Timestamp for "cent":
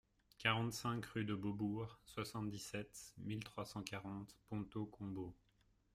3.67-3.83